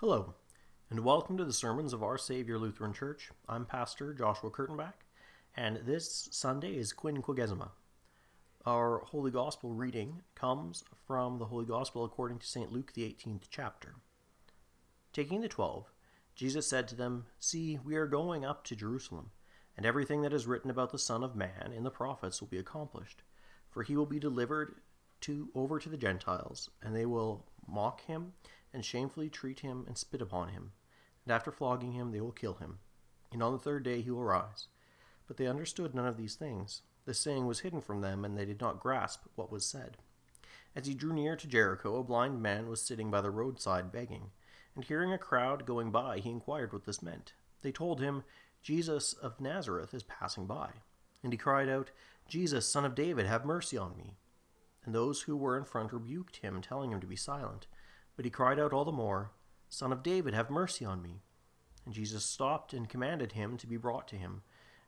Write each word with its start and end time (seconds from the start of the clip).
Hello, 0.00 0.34
and 0.90 1.00
welcome 1.00 1.38
to 1.38 1.44
the 1.46 1.54
Sermons 1.54 1.94
of 1.94 2.02
Our 2.02 2.18
Savior 2.18 2.58
Lutheran 2.58 2.92
Church. 2.92 3.30
I'm 3.48 3.64
Pastor 3.64 4.12
Joshua 4.12 4.50
Kurtenbach, 4.50 4.92
and 5.56 5.78
this 5.86 6.28
Sunday 6.30 6.76
is 6.76 6.92
Quinquagesima. 6.92 7.70
Our 8.66 8.98
Holy 9.06 9.30
Gospel 9.30 9.72
reading 9.72 10.20
comes 10.34 10.84
from 11.06 11.38
the 11.38 11.46
Holy 11.46 11.64
Gospel 11.64 12.04
according 12.04 12.40
to 12.40 12.46
St. 12.46 12.70
Luke, 12.70 12.92
the 12.92 13.04
18th 13.04 13.44
chapter. 13.48 13.94
Taking 15.14 15.40
the 15.40 15.48
twelve, 15.48 15.86
Jesus 16.34 16.66
said 16.66 16.88
to 16.88 16.94
them, 16.94 17.24
See, 17.38 17.78
we 17.82 17.96
are 17.96 18.06
going 18.06 18.44
up 18.44 18.64
to 18.64 18.76
Jerusalem, 18.76 19.30
and 19.78 19.86
everything 19.86 20.20
that 20.20 20.34
is 20.34 20.46
written 20.46 20.70
about 20.70 20.92
the 20.92 20.98
Son 20.98 21.24
of 21.24 21.34
Man 21.34 21.72
in 21.74 21.84
the 21.84 21.90
prophets 21.90 22.42
will 22.42 22.48
be 22.48 22.58
accomplished. 22.58 23.22
For 23.70 23.82
he 23.82 23.96
will 23.96 24.04
be 24.04 24.18
delivered 24.18 24.74
to 25.22 25.48
over 25.54 25.78
to 25.78 25.88
the 25.88 25.96
Gentiles, 25.96 26.68
and 26.82 26.94
they 26.94 27.06
will 27.06 27.46
mock 27.66 28.02
him 28.02 28.34
and 28.76 28.84
shamefully 28.84 29.30
treat 29.30 29.60
him 29.60 29.84
and 29.86 29.96
spit 29.96 30.20
upon 30.20 30.50
him. 30.50 30.72
And 31.24 31.32
after 31.32 31.50
flogging 31.50 31.92
him, 31.92 32.12
they 32.12 32.20
will 32.20 32.30
kill 32.30 32.54
him. 32.54 32.78
And 33.32 33.42
on 33.42 33.52
the 33.52 33.58
third 33.58 33.84
day 33.84 34.02
he 34.02 34.10
will 34.10 34.22
rise. 34.22 34.68
But 35.26 35.38
they 35.38 35.46
understood 35.46 35.94
none 35.94 36.06
of 36.06 36.18
these 36.18 36.34
things. 36.34 36.82
The 37.06 37.14
saying 37.14 37.46
was 37.46 37.60
hidden 37.60 37.80
from 37.80 38.02
them, 38.02 38.22
and 38.22 38.36
they 38.36 38.44
did 38.44 38.60
not 38.60 38.78
grasp 38.78 39.22
what 39.34 39.50
was 39.50 39.64
said. 39.64 39.96
As 40.76 40.86
he 40.86 40.92
drew 40.92 41.14
near 41.14 41.36
to 41.36 41.48
Jericho, 41.48 41.96
a 41.96 42.04
blind 42.04 42.42
man 42.42 42.68
was 42.68 42.82
sitting 42.82 43.10
by 43.10 43.22
the 43.22 43.30
roadside 43.30 43.90
begging. 43.90 44.30
And 44.74 44.84
hearing 44.84 45.10
a 45.10 45.18
crowd 45.18 45.64
going 45.64 45.90
by, 45.90 46.18
he 46.18 46.28
inquired 46.28 46.74
what 46.74 46.84
this 46.84 47.00
meant. 47.00 47.32
They 47.62 47.72
told 47.72 48.02
him, 48.02 48.24
Jesus 48.62 49.14
of 49.14 49.40
Nazareth 49.40 49.94
is 49.94 50.02
passing 50.02 50.44
by. 50.44 50.68
And 51.24 51.32
he 51.32 51.38
cried 51.38 51.70
out, 51.70 51.92
Jesus, 52.28 52.66
son 52.66 52.84
of 52.84 52.94
David, 52.94 53.24
have 53.24 53.46
mercy 53.46 53.78
on 53.78 53.96
me. 53.96 54.16
And 54.84 54.94
those 54.94 55.22
who 55.22 55.34
were 55.34 55.56
in 55.56 55.64
front 55.64 55.94
rebuked 55.94 56.36
him, 56.36 56.60
telling 56.60 56.92
him 56.92 57.00
to 57.00 57.06
be 57.06 57.16
silent. 57.16 57.66
But 58.16 58.24
he 58.24 58.30
cried 58.30 58.58
out 58.58 58.72
all 58.72 58.84
the 58.84 58.92
more, 58.92 59.30
Son 59.68 59.92
of 59.92 60.02
David, 60.02 60.34
have 60.34 60.50
mercy 60.50 60.84
on 60.84 61.02
me. 61.02 61.20
And 61.84 61.94
Jesus 61.94 62.24
stopped 62.24 62.72
and 62.72 62.88
commanded 62.88 63.32
him 63.32 63.56
to 63.58 63.66
be 63.66 63.76
brought 63.76 64.08
to 64.08 64.16
him. 64.16 64.42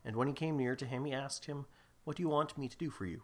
And 0.05 0.17
when 0.17 0.29
he 0.29 0.35
came 0.35 0.57
near 0.57 0.75
to 0.77 0.87
him, 0.87 1.05
he 1.05 1.13
asked 1.13 1.45
him, 1.45 1.67
What 2.05 2.17
do 2.17 2.23
you 2.23 2.29
want 2.29 2.57
me 2.57 2.69
to 2.69 2.77
do 2.77 2.91
for 2.91 3.05
you? 3.05 3.23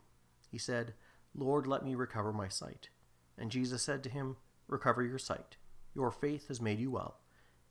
He 0.51 0.59
said, 0.59 0.95
Lord, 1.35 1.67
let 1.67 1.85
me 1.85 1.95
recover 1.95 2.33
my 2.33 2.49
sight. 2.49 2.91
And 3.37 3.51
Jesus 3.51 3.83
said 3.83 4.05
to 4.05 4.11
him, 4.11 4.37
Recover 4.69 5.03
your 5.03 5.19
sight. 5.19 5.57
Your 5.95 6.11
faith 6.11 6.49
has 6.49 6.61
made 6.61 6.79
you 6.79 6.91
well. 6.91 7.19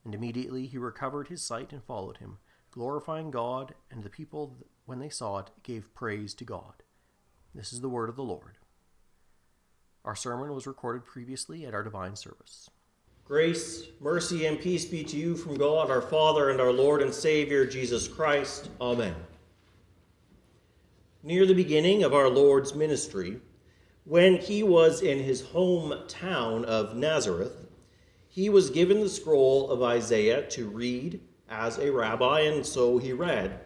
And 0.03 0.13
immediately 0.13 0.65
he 0.65 0.77
recovered 0.77 1.27
his 1.27 1.41
sight 1.41 1.71
and 1.71 1.83
followed 1.83 2.17
him, 2.17 2.39
glorifying 2.71 3.31
God, 3.31 3.75
and 3.91 4.03
the 4.03 4.09
people, 4.09 4.57
when 4.85 4.99
they 4.99 5.09
saw 5.09 5.39
it, 5.39 5.51
gave 5.61 5.93
praise 5.93 6.33
to 6.35 6.43
God. 6.43 6.83
This 7.55 7.71
is 7.71 7.81
the 7.81 7.89
word 7.89 8.09
of 8.09 8.15
the 8.15 8.23
Lord. 8.23 8.57
Our 10.05 10.15
sermon 10.15 10.53
was 10.53 10.67
recorded 10.67 11.05
previously 11.05 11.65
at 11.65 11.73
our 11.73 11.83
divine 11.83 12.17
service. 12.17 12.69
Grace, 13.23 13.85
mercy, 14.01 14.45
and 14.45 14.59
peace 14.59 14.83
be 14.83 15.01
to 15.05 15.15
you 15.15 15.37
from 15.37 15.55
God 15.55 15.89
our 15.89 16.01
Father 16.01 16.49
and 16.49 16.59
our 16.59 16.73
Lord 16.73 17.01
and 17.01 17.13
Savior 17.13 17.65
Jesus 17.65 18.05
Christ. 18.05 18.69
Amen. 18.81 19.15
Near 21.23 21.45
the 21.45 21.53
beginning 21.53 22.03
of 22.03 22.13
our 22.13 22.27
Lord's 22.27 22.75
ministry, 22.75 23.39
when 24.03 24.35
he 24.35 24.61
was 24.61 25.01
in 25.01 25.19
his 25.19 25.41
hometown 25.41 26.65
of 26.65 26.97
Nazareth, 26.97 27.55
he 28.27 28.49
was 28.49 28.69
given 28.69 28.99
the 28.99 29.07
scroll 29.07 29.71
of 29.71 29.81
Isaiah 29.81 30.45
to 30.49 30.67
read 30.67 31.21
as 31.47 31.77
a 31.77 31.89
rabbi, 31.89 32.41
and 32.41 32.65
so 32.65 32.97
he 32.97 33.13
read, 33.13 33.61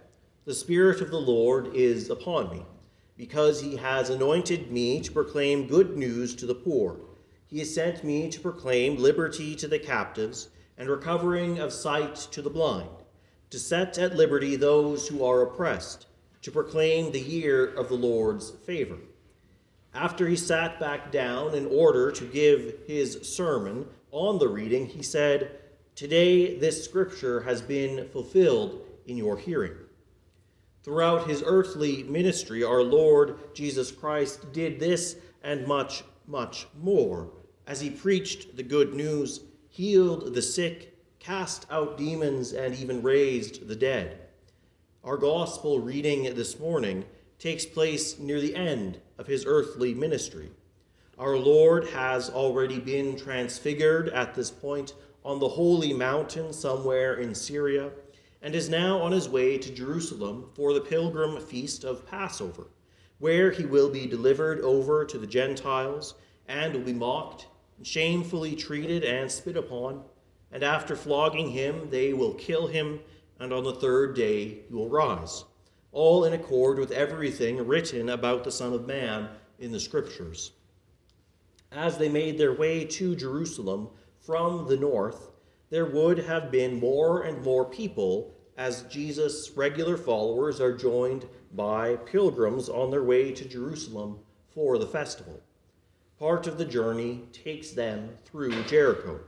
The 0.46 0.54
Spirit 0.54 1.02
of 1.02 1.10
the 1.10 1.20
Lord 1.20 1.74
is 1.74 2.12
upon 2.12 2.52
me 2.52 2.64
because 3.18 3.62
he 3.62 3.76
has 3.78 4.10
anointed 4.10 4.72
me 4.72 5.02
to 5.02 5.12
proclaim 5.12 5.68
good 5.68 5.98
news 5.98 6.36
to 6.36 6.46
the 6.46 6.56
poor. 6.56 6.98
He 7.48 7.60
has 7.60 7.74
sent 7.74 8.04
me 8.04 8.30
to 8.30 8.40
proclaim 8.40 8.98
liberty 8.98 9.56
to 9.56 9.68
the 9.68 9.80
captives 9.80 10.50
and 10.78 10.88
recovering 10.88 11.60
of 11.60 11.74
sight 11.74 12.16
to 12.32 12.42
the 12.42 12.50
blind, 12.50 12.90
to 13.50 13.58
set 13.58 13.98
at 13.98 14.16
liberty 14.16 14.56
those 14.56 15.08
who 15.08 15.26
are 15.26 15.42
oppressed, 15.42 16.06
to 16.44 16.52
proclaim 16.52 17.12
the 17.12 17.20
year 17.20 17.66
of 17.66 17.90
the 17.90 17.96
Lord's 17.96 18.52
favor. 18.52 18.98
After 19.94 20.28
he 20.28 20.36
sat 20.36 20.80
back 20.80 21.12
down 21.12 21.56
in 21.56 21.66
order 21.66 22.12
to 22.12 22.26
give 22.26 22.76
his 22.86 23.20
sermon 23.24 23.88
on 24.12 24.38
the 24.38 24.48
reading, 24.48 24.86
he 24.86 25.02
said, 25.02 25.60
Today 25.96 26.60
this 26.60 26.86
scripture 26.86 27.42
has 27.42 27.62
been 27.62 28.08
fulfilled 28.10 28.82
in 29.08 29.18
your 29.18 29.38
hearing. 29.38 29.74
Throughout 30.88 31.28
his 31.28 31.44
earthly 31.46 32.04
ministry, 32.04 32.64
our 32.64 32.82
Lord 32.82 33.54
Jesus 33.54 33.92
Christ 33.92 34.54
did 34.54 34.80
this 34.80 35.18
and 35.44 35.68
much, 35.68 36.06
much 36.26 36.66
more 36.82 37.30
as 37.68 37.82
he 37.82 37.90
preached 37.90 38.56
the 38.56 38.64
good 38.64 38.94
news, 38.94 39.42
healed 39.68 40.34
the 40.34 40.42
sick, 40.42 40.98
cast 41.20 41.66
out 41.70 41.98
demons, 41.98 42.54
and 42.54 42.74
even 42.74 43.04
raised 43.04 43.68
the 43.68 43.76
dead. 43.76 44.30
Our 45.04 45.18
gospel 45.18 45.82
reading 45.82 46.24
this 46.36 46.58
morning 46.58 47.04
takes 47.38 47.66
place 47.66 48.18
near 48.18 48.40
the 48.40 48.56
end 48.56 49.02
of 49.18 49.28
his 49.28 49.44
earthly 49.46 49.94
ministry. 49.94 50.52
Our 51.20 51.36
Lord 51.36 51.90
has 51.90 52.30
already 52.30 52.80
been 52.80 53.18
transfigured 53.18 54.08
at 54.08 54.36
this 54.36 54.52
point 54.52 54.94
on 55.26 55.42
the 55.42 55.50
holy 55.50 55.92
mountain 55.92 56.54
somewhere 56.54 57.16
in 57.16 57.36
Syria 57.36 57.92
and 58.48 58.56
is 58.56 58.70
now 58.70 58.98
on 59.02 59.12
his 59.12 59.28
way 59.28 59.58
to 59.58 59.74
Jerusalem 59.74 60.50
for 60.56 60.72
the 60.72 60.80
pilgrim 60.80 61.38
feast 61.42 61.84
of 61.84 62.08
Passover, 62.08 62.68
where 63.20 63.52
he 63.52 63.66
will 63.66 63.90
be 63.90 64.08
delivered 64.08 64.62
over 64.62 65.04
to 65.04 65.18
the 65.18 65.28
Gentiles 65.28 66.14
and 66.48 66.74
will 66.74 66.80
be 66.80 66.94
mocked, 66.94 67.48
shamefully 67.84 68.56
treated, 68.56 69.04
and 69.04 69.30
spit 69.30 69.58
upon. 69.58 70.02
And 70.50 70.64
after 70.64 70.96
flogging 70.96 71.50
him, 71.50 71.90
they 71.90 72.14
will 72.14 72.36
kill 72.36 72.68
him, 72.68 73.02
and 73.38 73.52
on 73.52 73.66
the 73.66 73.76
third 73.76 74.16
day 74.16 74.62
he 74.70 74.74
will 74.74 74.88
rise, 74.88 75.44
all 75.92 76.24
in 76.24 76.32
accord 76.32 76.80
with 76.80 76.92
everything 76.92 77.68
written 77.68 78.08
about 78.08 78.46
the 78.46 78.52
Son 78.54 78.72
of 78.72 78.88
Man 78.88 79.28
in 79.60 79.74
the 79.74 79.80
Scriptures. 79.82 80.54
As 81.74 81.98
they 81.98 82.08
made 82.08 82.38
their 82.38 82.54
way 82.54 82.86
to 82.86 83.14
Jerusalem 83.14 83.90
from 84.22 84.70
the 84.70 84.78
north, 84.78 85.32
there 85.70 85.88
would 85.88 86.20
have 86.20 86.50
been 86.50 86.80
more 86.80 87.24
and 87.24 87.44
more 87.44 87.66
people 87.66 88.36
as 88.58 88.82
Jesus' 88.84 89.52
regular 89.56 89.96
followers 89.96 90.60
are 90.60 90.76
joined 90.76 91.28
by 91.54 91.96
pilgrims 91.96 92.68
on 92.68 92.90
their 92.90 93.04
way 93.04 93.32
to 93.32 93.48
Jerusalem 93.48 94.20
for 94.50 94.80
the 94.80 94.88
festival. 94.88 95.40
Part 96.18 96.48
of 96.48 96.58
the 96.58 96.66
journey 96.66 97.22
takes 97.32 97.72
them 97.72 98.10
through 98.26 98.64
Jericho. 98.64 99.20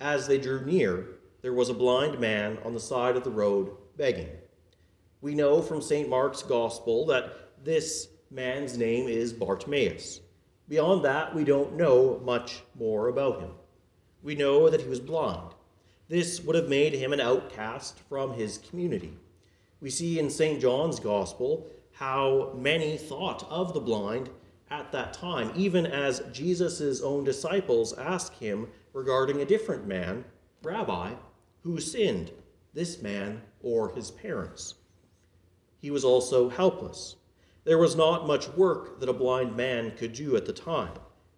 As 0.00 0.26
they 0.26 0.38
drew 0.38 0.64
near, 0.64 1.06
there 1.42 1.52
was 1.52 1.68
a 1.68 1.74
blind 1.74 2.18
man 2.18 2.58
on 2.64 2.72
the 2.72 2.80
side 2.80 3.16
of 3.16 3.24
the 3.24 3.30
road 3.30 3.70
begging. 3.98 4.30
We 5.20 5.34
know 5.34 5.60
from 5.60 5.82
St. 5.82 6.08
Mark's 6.08 6.42
Gospel 6.42 7.04
that 7.06 7.50
this 7.62 8.08
man's 8.30 8.78
name 8.78 9.08
is 9.08 9.34
Bartimaeus. 9.34 10.20
Beyond 10.68 11.04
that, 11.04 11.34
we 11.34 11.44
don't 11.44 11.76
know 11.76 12.18
much 12.24 12.62
more 12.78 13.08
about 13.08 13.40
him. 13.40 13.50
We 14.22 14.34
know 14.34 14.70
that 14.70 14.80
he 14.80 14.88
was 14.88 15.00
blind 15.00 15.53
this 16.08 16.40
would 16.42 16.56
have 16.56 16.68
made 16.68 16.92
him 16.92 17.12
an 17.12 17.20
outcast 17.20 17.98
from 18.08 18.34
his 18.34 18.58
community. 18.58 19.16
We 19.80 19.90
see 19.90 20.18
in 20.18 20.30
St. 20.30 20.60
John's 20.60 21.00
Gospel 21.00 21.66
how 21.92 22.52
many 22.56 22.96
thought 22.96 23.46
of 23.48 23.72
the 23.72 23.80
blind 23.80 24.28
at 24.70 24.92
that 24.92 25.12
time, 25.12 25.52
even 25.54 25.86
as 25.86 26.22
Jesus' 26.32 27.00
own 27.00 27.24
disciples 27.24 27.92
ask 27.94 28.34
him 28.34 28.68
regarding 28.92 29.40
a 29.40 29.46
different 29.46 29.86
man, 29.86 30.24
Rabbi, 30.62 31.12
who 31.62 31.80
sinned, 31.80 32.32
this 32.72 33.00
man 33.00 33.40
or 33.62 33.94
his 33.94 34.10
parents. 34.10 34.74
He 35.80 35.90
was 35.90 36.04
also 36.04 36.48
helpless. 36.48 37.16
There 37.64 37.78
was 37.78 37.96
not 37.96 38.26
much 38.26 38.48
work 38.48 39.00
that 39.00 39.08
a 39.08 39.12
blind 39.12 39.56
man 39.56 39.92
could 39.96 40.12
do 40.12 40.36
at 40.36 40.44
the 40.44 40.52
time. 40.52 40.92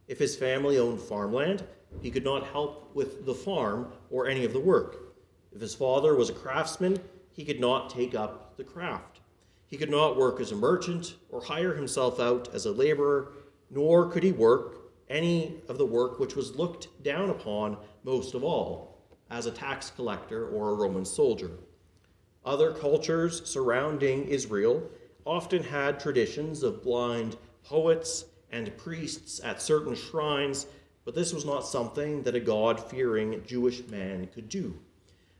If 0.09 0.19
his 0.19 0.37
family 0.37 0.79
owned 0.79 1.01
farmland, 1.01 1.65
he 2.03 2.11
could 2.11 2.25
not 2.25 2.47
help 2.47 2.95
with 2.95 3.27
the 3.27 3.35
farm 3.35 3.93
or 4.11 4.27
any 4.27 4.45
of 4.45 4.53
the 4.53 4.61
work. 4.61 5.15
If 5.53 5.61
his 5.61 5.75
father 5.75 6.15
was 6.15 6.31
a 6.31 6.35
craftsman, 6.35 7.01
he 7.33 7.45
could 7.45 7.61
not 7.61 7.91
take 7.91 8.15
up 8.15 8.57
the 8.57 8.65
craft. 8.65 9.21
He 9.67 9.77
could 9.77 9.91
not 9.91 10.17
work 10.17 10.41
as 10.41 10.53
a 10.53 10.57
merchant 10.57 11.17
or 11.29 11.41
hire 11.43 11.75
himself 11.75 12.21
out 12.21 12.55
as 12.55 12.67
a 12.67 12.73
laborer, 12.73 13.33
nor 13.71 14.09
could 14.09 14.23
he 14.23 14.33
work 14.33 14.93
any 15.09 15.61
of 15.69 15.79
the 15.79 15.87
work 15.87 16.19
which 16.19 16.37
was 16.37 16.57
looked 16.57 17.03
down 17.03 17.31
upon 17.31 17.77
most 18.05 18.35
of 18.35 18.45
all, 18.45 19.03
as 19.31 19.47
a 19.47 19.51
tax 19.51 19.91
collector 19.91 20.49
or 20.49 20.71
a 20.71 20.75
Roman 20.75 21.05
soldier. 21.05 21.51
Other 22.45 22.73
cultures 22.73 23.49
surrounding 23.49 24.29
Israel 24.29 24.89
often 25.25 25.63
had 25.63 25.99
traditions 25.99 26.63
of 26.63 26.83
blind 26.83 27.37
poets 27.65 28.27
and 28.53 28.77
priests 28.77 29.41
at 29.43 29.61
certain 29.61 29.97
shrines 29.97 30.67
but 31.07 31.15
this 31.15 31.33
was 31.33 31.47
not 31.47 31.65
something 31.65 32.25
that 32.25 32.35
a 32.35 32.41
God 32.41 32.91
fearing 32.91 33.41
Jewish 33.47 33.87
man 33.87 34.27
could 34.35 34.49
do. 34.49 34.75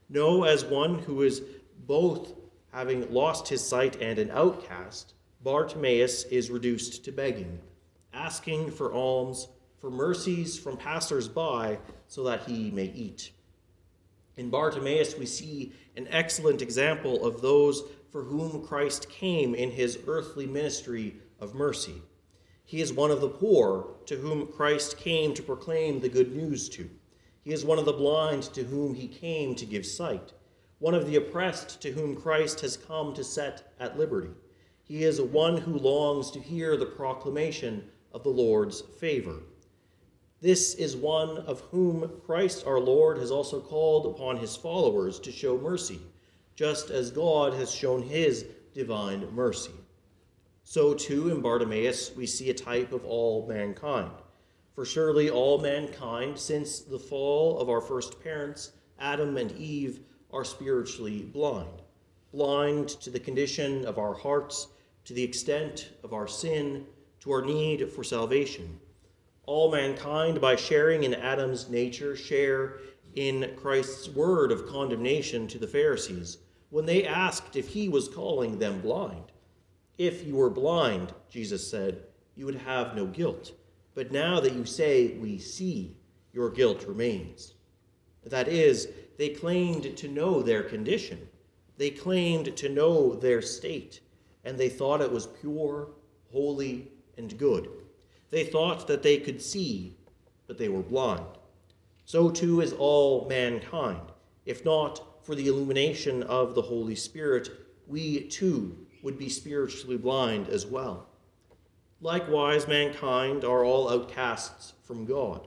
No, 0.09 0.45
as 0.45 0.65
one 0.65 1.01
who 1.01 1.23
is 1.23 1.43
both 1.87 2.33
having 2.73 3.13
lost 3.13 3.49
his 3.49 3.67
sight 3.67 4.01
and 4.01 4.19
an 4.21 4.31
outcast, 4.31 5.15
Bartimaeus 5.43 6.23
is 6.25 6.51
reduced 6.51 7.05
to 7.05 7.13
begging, 7.13 7.59
asking 8.15 8.71
for 8.71 8.93
alms, 8.95 9.49
for 9.81 9.91
mercies 9.91 10.57
from 10.57 10.77
passers 10.77 11.27
by, 11.27 11.79
so 12.07 12.23
that 12.23 12.45
he 12.45 12.71
may 12.71 12.87
eat. 12.95 13.33
In 14.37 14.51
Bartimaeus, 14.51 15.19
we 15.19 15.27
see 15.27 15.73
an 15.97 16.07
excellent 16.11 16.63
example 16.63 17.27
of 17.27 17.43
those 17.43 17.83
for 18.13 18.23
whom 18.23 18.65
Christ 18.65 19.11
came 19.11 19.55
in 19.55 19.73
his 19.73 19.99
earthly 20.07 20.47
ministry 20.47 21.17
of 21.41 21.57
mercy. 21.57 22.03
He 22.69 22.81
is 22.81 22.93
one 22.93 23.13
of 23.13 23.21
the 23.21 23.29
poor 23.29 23.95
to 24.07 24.17
whom 24.17 24.49
Christ 24.49 24.99
came 24.99 25.35
to 25.35 25.43
proclaim 25.43 26.01
the 26.01 26.09
good 26.09 26.35
news 26.35 26.69
to. 26.71 26.91
He 27.45 27.53
is 27.53 27.65
one 27.65 27.79
of 27.79 27.85
the 27.85 27.93
blind 27.93 28.43
to 28.55 28.65
whom 28.65 28.93
he 28.93 29.07
came 29.07 29.55
to 29.55 29.65
give 29.65 29.87
sight, 29.87 30.33
one 30.81 30.93
of 30.93 31.07
the 31.07 31.15
oppressed 31.15 31.81
to 31.83 31.93
whom 31.93 32.21
Christ 32.21 32.61
has 32.63 32.77
come 32.77 33.15
to 33.15 33.23
set 33.23 33.73
at 33.79 33.97
liberty. 33.97 34.31
He 34.83 35.05
is 35.05 35.21
one 35.21 35.57
who 35.57 35.79
longs 35.79 36.33
to 36.33 36.41
hear 36.41 36.77
the 36.77 36.87
proclamation 36.87 37.89
of 38.13 38.25
the 38.25 38.31
Lord's 38.31 38.81
favor. 38.81 39.45
This 40.41 40.75
is 40.75 40.97
one 40.97 41.39
of 41.39 41.61
whom 41.71 42.21
Christ 42.27 42.67
our 42.67 42.81
Lord 42.81 43.19
has 43.19 43.31
also 43.31 43.61
called 43.61 44.07
upon 44.07 44.39
his 44.39 44.57
followers 44.57 45.21
to 45.21 45.31
show 45.31 45.57
mercy, 45.57 46.01
just 46.57 46.91
as 46.91 47.13
God 47.13 47.55
has 47.55 47.73
shown 47.73 48.03
his 48.03 48.45
divine 48.75 49.33
mercy. 49.33 49.71
So 50.69 50.95
too 50.95 51.29
in 51.29 51.43
Bartimaeus 51.43 52.17
we 52.17 52.27
see 52.27 52.51
a 52.51 52.55
type 52.55 52.91
of 52.91 53.05
all 53.05 53.47
mankind. 53.47 54.11
For 54.75 54.85
surely 54.85 55.31
all 55.31 55.59
mankind, 55.59 56.37
since 56.37 56.81
the 56.81 56.99
fall 56.99 57.61
of 57.61 57.71
our 57.71 57.81
first 57.81 58.21
parents, 58.21 58.73
Adam 58.99 59.37
and 59.37 59.53
Eve, 59.53 60.01
are 60.33 60.45
spiritually 60.45 61.23
blind. 61.23 61.83
Blind 62.33 62.89
to 62.89 63.11
the 63.11 63.21
condition 63.21 63.87
of 63.87 63.97
our 63.97 64.13
hearts, 64.13 64.67
to 65.05 65.15
the 65.15 65.23
extent 65.23 65.91
of 66.03 66.13
our 66.13 66.27
sin, 66.27 66.85
to 67.21 67.31
our 67.31 67.43
need 67.43 67.93
for 67.93 68.03
salvation. 68.03 68.81
All 69.47 69.71
mankind, 69.71 70.41
by 70.41 70.57
sharing 70.57 71.05
in 71.05 71.15
Adam's 71.15 71.71
nature, 71.71 72.17
share 72.17 72.79
in 73.15 73.55
Christ's 73.55 74.09
word 74.09 74.51
of 74.51 74.67
condemnation 74.67 75.47
to 75.47 75.61
the 75.61 75.69
Pharisees 75.69 76.39
when 76.71 76.87
they 76.87 77.07
asked 77.07 77.55
if 77.55 77.69
he 77.69 77.89
was 77.89 78.09
calling 78.09 78.59
them 78.59 78.81
blind. 78.81 79.31
If 79.99 80.27
you 80.27 80.37
were 80.37 80.51
blind, 80.51 81.15
Jesus 81.31 81.69
said, 81.69 82.03
you 82.35 82.45
would 82.45 82.57
have 82.57 82.95
no 82.95 83.07
guilt. 83.07 83.53
But 83.95 84.13
now 84.13 84.41
that 84.41 84.53
you 84.53 84.67
say, 84.67 85.15
we 85.15 85.39
see, 85.39 85.97
your 86.33 86.51
guilt 86.51 86.85
remains. 86.87 87.55
That 88.25 88.49
is, 88.49 88.89
they 89.17 89.31
claimed 89.31 89.97
to 89.97 90.09
know 90.09 90.43
their 90.43 90.63
condition. 90.63 91.29
They 91.79 91.91
claimed 91.91 92.57
to 92.57 92.69
know 92.69 93.15
their 93.15 93.41
state, 93.41 94.01
and 94.45 94.59
they 94.59 94.69
thought 94.69 95.01
it 95.01 95.13
was 95.13 95.29
pure, 95.41 95.89
holy, 96.31 96.91
and 97.17 97.39
good. 97.39 97.69
They 98.31 98.45
thought 98.45 98.87
that 98.89 99.03
they 99.03 99.19
could 99.19 99.41
see, 99.41 99.97
but 100.47 100.59
they 100.59 100.69
were 100.69 100.83
blind. 100.83 101.25
So 102.05 102.31
too 102.31 102.61
is 102.61 102.75
all 102.75 103.27
mankind. 103.29 104.13
If 104.45 104.65
not 104.65 105.25
for 105.25 105.35
the 105.35 105.49
illumination 105.49 106.23
of 106.25 106.55
the 106.55 106.63
Holy 106.63 106.95
Spirit, 106.95 107.49
we 107.87 108.25
too 108.29 108.87
would 109.07 109.17
be 109.17 109.29
spiritually 109.29 109.97
blind 109.97 110.49
as 110.49 110.67
well. 110.67 111.07
Likewise, 112.01 112.67
mankind 112.67 113.45
are 113.45 113.65
all 113.65 113.89
outcasts 113.89 114.73
from 114.83 115.07
God. 115.07 115.47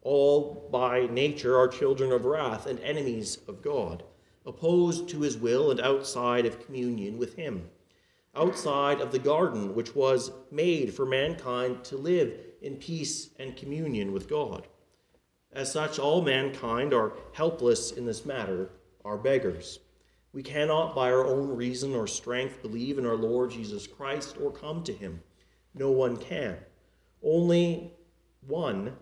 All 0.00 0.70
by 0.72 1.06
nature 1.08 1.54
are 1.58 1.68
children 1.68 2.12
of 2.12 2.24
wrath 2.24 2.64
and 2.66 2.80
enemies 2.80 3.40
of 3.46 3.60
God, 3.60 4.04
opposed 4.46 5.06
to 5.10 5.20
his 5.20 5.36
will 5.36 5.70
and 5.70 5.80
outside 5.80 6.46
of 6.46 6.64
communion 6.64 7.18
with 7.18 7.34
him, 7.34 7.68
outside 8.34 9.02
of 9.02 9.12
the 9.12 9.18
garden 9.18 9.74
which 9.74 9.94
was 9.94 10.32
made 10.50 10.94
for 10.94 11.04
mankind 11.04 11.84
to 11.84 11.98
live 11.98 12.32
in 12.62 12.76
peace 12.76 13.28
and 13.38 13.54
communion 13.54 14.14
with 14.14 14.30
God. 14.30 14.66
As 15.52 15.70
such, 15.70 15.98
all 15.98 16.22
mankind 16.22 16.94
are 16.94 17.12
helpless 17.34 17.92
in 17.92 18.06
this 18.06 18.24
matter, 18.24 18.70
are 19.04 19.18
beggars. 19.18 19.80
We 20.34 20.42
cannot, 20.42 20.96
by 20.96 21.12
our 21.12 21.24
own 21.24 21.54
reason 21.54 21.94
or 21.94 22.08
strength, 22.08 22.60
believe 22.60 22.98
in 22.98 23.06
our 23.06 23.14
Lord 23.14 23.52
Jesus 23.52 23.86
Christ 23.86 24.36
or 24.42 24.50
come 24.50 24.82
to 24.82 24.92
him. 24.92 25.22
No 25.74 25.92
one 25.92 26.16
can. 26.16 26.56
Only 27.22 27.92
one, 28.44 28.96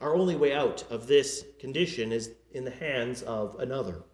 our 0.00 0.14
only 0.14 0.36
way 0.36 0.54
out 0.54 0.82
of 0.88 1.06
this 1.06 1.44
condition 1.60 2.12
is 2.12 2.30
in 2.52 2.64
the 2.64 2.70
hands 2.70 3.20
of 3.20 3.60
another, 3.60 4.04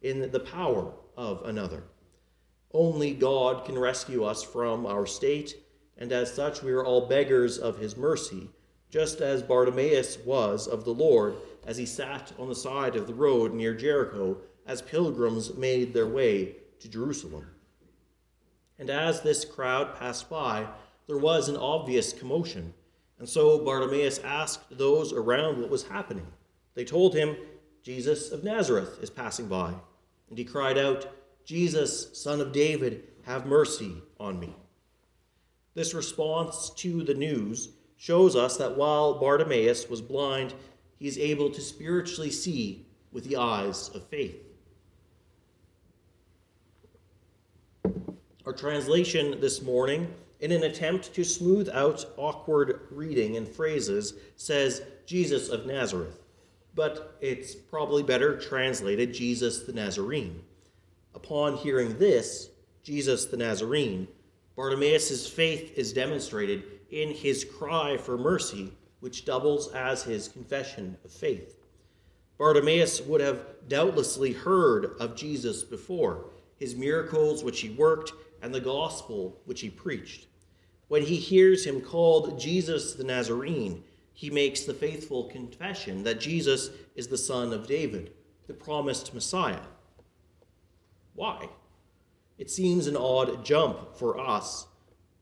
in 0.00 0.30
the 0.30 0.38
power 0.38 0.92
of 1.16 1.44
another. 1.44 1.82
Only 2.72 3.12
God 3.12 3.64
can 3.64 3.76
rescue 3.76 4.22
us 4.22 4.44
from 4.44 4.86
our 4.86 5.06
state, 5.06 5.56
and 5.98 6.12
as 6.12 6.32
such, 6.32 6.62
we 6.62 6.70
are 6.70 6.84
all 6.84 7.08
beggars 7.08 7.58
of 7.58 7.78
his 7.78 7.96
mercy, 7.96 8.48
just 8.90 9.20
as 9.20 9.42
Bartimaeus 9.42 10.18
was 10.24 10.68
of 10.68 10.84
the 10.84 10.94
Lord 10.94 11.34
as 11.66 11.76
he 11.78 11.86
sat 11.86 12.32
on 12.38 12.48
the 12.48 12.54
side 12.54 12.94
of 12.94 13.08
the 13.08 13.14
road 13.14 13.52
near 13.52 13.74
Jericho 13.74 14.36
as 14.66 14.82
pilgrims 14.82 15.54
made 15.54 15.92
their 15.92 16.06
way 16.06 16.56
to 16.80 16.88
Jerusalem. 16.88 17.46
And 18.78 18.90
as 18.90 19.20
this 19.20 19.44
crowd 19.44 19.96
passed 19.96 20.28
by, 20.28 20.66
there 21.06 21.18
was 21.18 21.48
an 21.48 21.56
obvious 21.56 22.12
commotion. 22.12 22.74
And 23.18 23.28
so 23.28 23.64
Bartimaeus 23.64 24.18
asked 24.18 24.76
those 24.76 25.12
around 25.12 25.60
what 25.60 25.70
was 25.70 25.88
happening. 25.88 26.26
They 26.74 26.84
told 26.84 27.14
him, 27.14 27.36
Jesus 27.82 28.32
of 28.32 28.44
Nazareth 28.44 28.98
is 29.00 29.08
passing 29.08 29.46
by. 29.46 29.72
And 30.28 30.36
he 30.36 30.44
cried 30.44 30.76
out, 30.76 31.08
Jesus, 31.44 32.10
son 32.20 32.40
of 32.40 32.52
David, 32.52 33.04
have 33.22 33.46
mercy 33.46 33.92
on 34.18 34.38
me. 34.38 34.54
This 35.74 35.94
response 35.94 36.70
to 36.76 37.02
the 37.02 37.14
news 37.14 37.70
shows 37.96 38.36
us 38.36 38.56
that 38.56 38.76
while 38.76 39.18
Bartimaeus 39.20 39.88
was 39.88 40.00
blind, 40.02 40.54
he 40.98 41.06
is 41.06 41.18
able 41.18 41.50
to 41.50 41.60
spiritually 41.60 42.30
see 42.30 42.86
with 43.12 43.24
the 43.24 43.36
eyes 43.36 43.90
of 43.94 44.06
faith. 44.08 44.45
Our 48.46 48.52
translation 48.52 49.40
this 49.40 49.60
morning, 49.60 50.06
in 50.38 50.52
an 50.52 50.62
attempt 50.62 51.12
to 51.14 51.24
smooth 51.24 51.68
out 51.70 52.06
awkward 52.16 52.82
reading 52.92 53.36
and 53.36 53.48
phrases, 53.48 54.14
says 54.36 54.82
Jesus 55.04 55.48
of 55.48 55.66
Nazareth, 55.66 56.22
but 56.72 57.18
it's 57.20 57.56
probably 57.56 58.04
better 58.04 58.38
translated 58.38 59.12
Jesus 59.12 59.64
the 59.64 59.72
Nazarene. 59.72 60.44
Upon 61.12 61.56
hearing 61.56 61.98
this, 61.98 62.50
Jesus 62.84 63.24
the 63.24 63.36
Nazarene, 63.36 64.06
Bartimaeus' 64.54 65.28
faith 65.28 65.76
is 65.76 65.92
demonstrated 65.92 66.62
in 66.92 67.10
his 67.10 67.44
cry 67.44 67.96
for 67.96 68.16
mercy, 68.16 68.72
which 69.00 69.24
doubles 69.24 69.72
as 69.72 70.04
his 70.04 70.28
confession 70.28 70.96
of 71.04 71.10
faith. 71.10 71.56
Bartimaeus 72.38 73.00
would 73.00 73.20
have 73.20 73.44
doubtlessly 73.66 74.32
heard 74.32 74.92
of 75.00 75.16
Jesus 75.16 75.64
before, 75.64 76.26
his 76.60 76.76
miracles 76.76 77.42
which 77.42 77.60
he 77.60 77.70
worked, 77.70 78.12
and 78.42 78.54
the 78.54 78.60
gospel 78.60 79.40
which 79.44 79.60
he 79.60 79.70
preached. 79.70 80.26
When 80.88 81.02
he 81.02 81.16
hears 81.16 81.66
him 81.66 81.80
called 81.80 82.38
Jesus 82.38 82.94
the 82.94 83.04
Nazarene, 83.04 83.82
he 84.12 84.30
makes 84.30 84.62
the 84.62 84.74
faithful 84.74 85.24
confession 85.24 86.02
that 86.04 86.20
Jesus 86.20 86.70
is 86.94 87.08
the 87.08 87.18
Son 87.18 87.52
of 87.52 87.66
David, 87.66 88.12
the 88.46 88.54
promised 88.54 89.12
Messiah. 89.12 89.60
Why? 91.14 91.48
It 92.38 92.50
seems 92.50 92.86
an 92.86 92.96
odd 92.96 93.44
jump 93.44 93.96
for 93.96 94.18
us, 94.18 94.66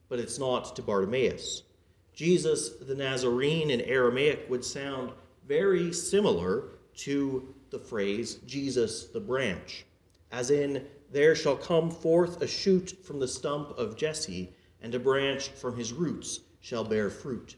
but 0.09 0.19
it's 0.19 0.39
not 0.39 0.77
to 0.77 0.83
Bartimaeus. 0.83 1.63
Jesus 2.13 2.71
the 2.71 2.95
Nazarene 2.95 3.71
in 3.71 3.81
Aramaic 3.81 4.47
would 4.49 4.65
sound 4.65 5.13
very 5.47 5.93
similar 5.93 6.65
to 6.97 7.55
the 7.71 7.79
phrase 7.79 8.37
Jesus 8.47 9.07
the 9.07 9.21
branch, 9.21 9.85
as 10.31 10.51
in 10.51 10.87
there 11.15 11.37
shall 11.37 11.57
come 11.57 11.93
forth 11.93 12.43
a 12.43 12.47
shoot 12.47 12.99
from 13.05 13.21
the 13.21 13.29
stump 13.29 13.71
of 13.79 13.97
Jesse, 13.97 14.53
and 14.83 14.93
a 14.97 14.99
branch 14.99 15.51
from 15.51 15.77
his 15.77 15.93
roots 15.93 16.41
shall 16.61 16.83
bear 16.83 17.09
fruit. 17.09 17.55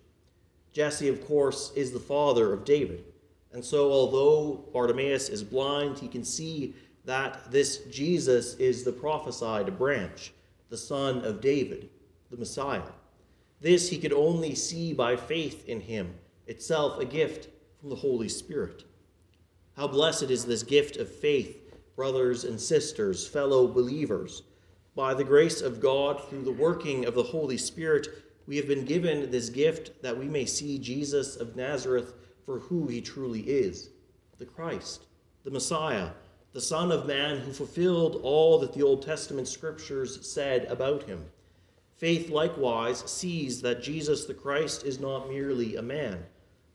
Jesse, 0.75 1.09
of 1.09 1.27
course, 1.27 1.73
is 1.75 1.91
the 1.91 1.99
father 1.99 2.53
of 2.53 2.67
David. 2.67 3.05
And 3.53 3.65
so, 3.65 3.91
although 3.91 4.67
Bartimaeus 4.75 5.31
is 5.31 5.43
blind, 5.43 5.99
he 5.99 6.07
can 6.07 6.23
see 6.23 6.75
that 7.07 7.51
this 7.51 7.79
Jesus 7.91 8.57
is 8.57 8.85
the 8.85 8.93
prophesied 8.93 9.79
branch, 9.79 10.35
the 10.69 10.77
son 10.77 11.25
of 11.25 11.41
David, 11.41 11.89
the 12.31 12.37
Messiah. 12.37 12.93
This 13.63 13.89
he 13.89 13.97
could 13.97 14.13
only 14.13 14.55
see 14.55 14.93
by 14.93 15.17
faith 15.17 15.67
in 15.67 15.81
him, 15.81 16.15
itself 16.47 17.01
a 17.01 17.07
gift 17.07 17.49
from 17.81 17.89
the 17.89 17.97
Holy 17.97 18.29
Spirit. 18.29 18.85
How 19.79 19.89
blessed 19.89 20.25
is 20.25 20.45
this 20.45 20.63
gift 20.63 20.99
of 20.99 21.11
faith 21.11 21.66
brothers 21.97 22.45
and 22.45 22.61
sisters, 22.61 23.27
fellow 23.27 23.67
believers. 23.67 24.43
By 24.95 25.15
the 25.15 25.25
grace 25.25 25.63
of 25.63 25.81
God, 25.81 26.23
through 26.29 26.43
the 26.43 26.53
working 26.53 27.07
of 27.07 27.15
the 27.15 27.23
Holy 27.23 27.57
Spirit, 27.57 28.09
we 28.47 28.57
have 28.57 28.69
been 28.69 28.85
given 28.85 29.31
this 29.31 29.49
gift 29.49 30.03
that 30.03 30.17
we 30.17 30.27
may 30.27 30.45
see 30.45 30.79
Jesus 30.79 31.37
of 31.37 31.57
Nazareth 31.57 32.15
for 32.45 32.61
who 32.61 32.87
he 32.87 33.01
truly 33.01 33.41
is 33.41 33.91
the 34.39 34.45
Christ, 34.45 35.07
the 35.45 35.51
Messiah, 35.51 36.11
the 36.53 36.61
Son 36.61 36.93
of 36.93 37.07
Man 37.07 37.39
who 37.39 37.53
fulfilled 37.53 38.21
all 38.23 38.59
that 38.59 38.75
the 38.75 38.83
Old 38.83 39.03
Testament 39.03 39.49
scriptures 39.49 40.27
said 40.31 40.67
about 40.67 41.03
him. 41.05 41.25
Faith 41.97 42.29
likewise 42.29 43.01
sees 43.11 43.63
that 43.63 43.83
Jesus 43.83 44.27
the 44.27 44.35
Christ 44.35 44.85
is 44.85 45.01
not 45.01 45.31
merely 45.31 45.77
a 45.77 45.83
man. 45.83 46.23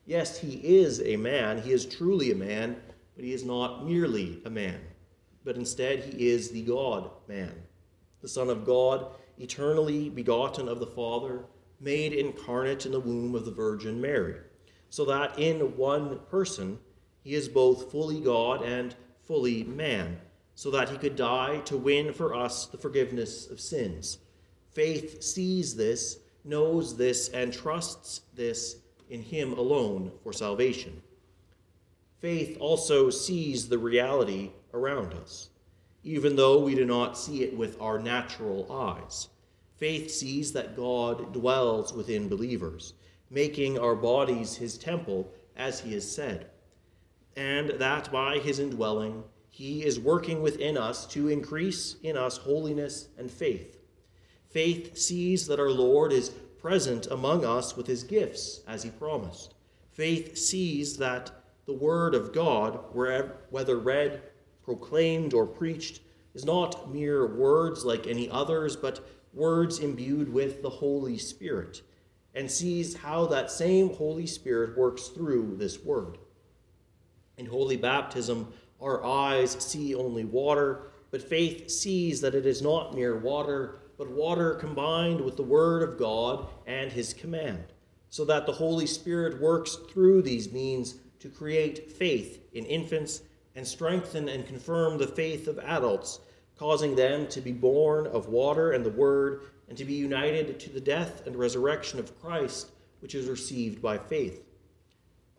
Yes, 0.08 0.40
he 0.40 0.56
is 0.56 1.02
a 1.04 1.16
man, 1.18 1.62
he 1.62 1.72
is 1.72 1.86
truly 1.86 2.32
a 2.32 2.36
man 2.36 2.76
but 3.16 3.26
he 3.28 3.34
is 3.34 3.46
not 3.46 3.86
merely 3.86 4.42
a 4.46 4.50
man, 4.50 4.80
but 5.44 5.56
instead 5.56 6.04
he 6.04 6.30
is 6.30 6.52
the 6.52 6.62
God 6.64 7.10
man, 7.28 7.54
the 8.22 8.28
Son 8.28 8.50
of 8.50 8.66
God, 8.66 9.08
eternally 9.38 10.10
begotten 10.10 10.68
of 10.68 10.80
the 10.80 10.88
Father, 10.88 11.46
made 11.80 12.14
incarnate 12.14 12.86
in 12.86 12.92
the 12.92 13.00
womb 13.00 13.34
of 13.34 13.46
the 13.46 13.52
Virgin 13.52 14.00
Mary, 14.00 14.36
so 14.90 15.04
that 15.06 15.38
in 15.40 15.76
one 15.76 16.20
person 16.30 16.78
he 17.24 17.34
is 17.34 17.48
both 17.48 17.92
fully 17.92 18.20
God 18.20 18.64
and 18.64 18.96
fully 19.26 19.64
man, 19.64 20.20
so 20.56 20.70
that 20.72 20.90
he 20.90 20.98
could 20.98 21.16
die 21.16 21.60
to 21.66 21.78
win 21.78 22.14
for 22.14 22.36
us 22.36 22.68
the 22.68 22.78
forgiveness 22.78 23.50
of 23.50 23.60
sins. 23.60 24.20
Faith 24.72 25.22
sees 25.24 25.76
this, 25.76 26.20
knows 26.44 26.96
this, 26.96 27.30
and 27.30 27.52
trusts 27.52 28.22
this 28.36 28.78
in 29.10 29.22
him 29.22 29.54
alone 29.54 30.12
for 30.24 30.34
salvation. 30.34 31.02
Faith 32.20 32.58
also 32.60 33.10
sees 33.10 33.68
the 33.68 33.78
reality 33.78 34.52
around 34.74 35.14
us, 35.14 35.50
even 36.04 36.36
though 36.36 36.60
we 36.64 36.76
do 36.76 36.86
not 36.86 37.18
see 37.18 37.44
it 37.44 37.56
with 37.56 37.80
our 37.82 38.00
natural 38.00 38.72
eyes. 38.72 39.30
Faith 39.78 40.12
sees 40.12 40.54
that 40.54 40.76
God 40.76 41.34
dwells 41.34 41.94
within 41.94 42.30
believers, 42.30 42.94
making 43.30 43.80
our 43.80 43.96
bodies 43.96 44.56
his 44.56 44.78
temple, 44.78 45.32
as 45.56 45.80
he 45.80 45.94
has 45.94 46.10
said, 46.10 46.50
and 47.36 47.70
that 47.72 48.12
by 48.12 48.38
his 48.38 48.60
indwelling, 48.60 49.24
he 49.50 49.84
is 49.84 50.00
working 50.00 50.42
within 50.42 50.78
us 50.78 51.06
to 51.08 51.28
increase 51.28 51.96
in 52.04 52.16
us 52.16 52.38
holiness 52.38 53.10
and 53.18 53.30
faith. 53.30 53.80
Faith 54.50 54.98
sees 54.98 55.48
that 55.48 55.60
our 55.60 55.70
Lord 55.70 56.12
is 56.12 56.30
present 56.30 57.08
among 57.08 57.44
us 57.44 57.76
with 57.76 57.88
his 57.88 58.04
gifts, 58.04 58.62
as 58.68 58.84
he 58.84 58.90
promised. 58.92 59.56
Faith 59.92 60.38
sees 60.38 60.98
that 60.98 61.32
the 61.66 61.74
Word 61.74 62.16
of 62.16 62.34
God, 62.34 62.80
whether 63.50 63.78
read, 63.78 64.22
proclaimed, 64.72 65.34
or 65.34 65.46
preached, 65.46 66.00
is 66.34 66.46
not 66.46 66.94
mere 66.94 67.26
words 67.26 67.84
like 67.84 68.08
any 68.08 68.30
others, 68.30 68.78
but 68.78 69.06
words 69.34 69.80
imbued 69.80 70.32
with 70.32 70.62
the 70.62 70.70
Holy 70.70 71.18
Spirit, 71.18 71.82
and 72.34 72.50
sees 72.50 72.96
how 72.96 73.26
that 73.26 73.52
same 73.52 73.94
Holy 73.94 74.26
Spirit 74.26 74.78
works 74.78 75.10
through 75.10 75.58
this 75.58 75.84
Word. 75.84 76.18
In 77.38 77.46
holy 77.46 77.76
baptism, 77.76 78.54
our 78.80 79.04
eyes 79.04 79.52
see 79.52 79.94
only 79.94 80.24
water, 80.24 80.84
but 81.12 81.22
faith 81.22 81.70
sees 81.70 82.22
that 82.22 82.36
it 82.36 82.46
is 82.46 82.62
not 82.62 82.96
mere 82.96 83.18
water, 83.18 83.80
but 83.98 84.10
water 84.10 84.54
combined 84.56 85.20
with 85.20 85.36
the 85.36 85.44
Word 85.44 85.84
of 85.84 86.00
God 86.00 86.48
and 86.66 86.94
His 86.94 87.14
command, 87.14 87.66
so 88.10 88.24
that 88.24 88.46
the 88.46 88.54
Holy 88.54 88.88
Spirit 88.88 89.42
works 89.42 89.76
through 89.92 90.22
these 90.22 90.54
means 90.54 90.96
to 91.20 91.28
create 91.28 91.92
faith 91.92 92.42
in 92.54 92.66
infants 92.66 93.24
and 93.56 93.68
strengthen 93.68 94.30
and 94.30 94.48
confirm 94.48 94.98
the 94.98 95.08
faith 95.08 95.48
of 95.48 95.60
adults, 95.60 96.20
causing 96.58 96.96
them 96.96 97.28
to 97.28 97.42
be 97.42 97.52
born 97.52 98.08
of 98.08 98.30
water 98.30 98.72
and 98.72 98.86
the 98.86 98.90
Word, 98.90 99.42
and 99.68 99.78
to 99.78 99.86
be 99.86 99.94
united 99.94 100.60
to 100.60 100.70
the 100.70 100.82
death 100.82 101.26
and 101.26 101.36
resurrection 101.36 102.00
of 102.00 102.20
Christ, 102.22 102.72
which 103.00 103.16
is 103.16 103.28
received 103.28 103.82
by 103.82 103.98
faith. 103.98 104.44